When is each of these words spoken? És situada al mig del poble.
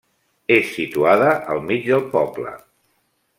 És 0.55 0.71
situada 0.77 1.35
al 1.57 1.61
mig 1.67 1.85
del 1.91 2.03
poble. 2.17 2.57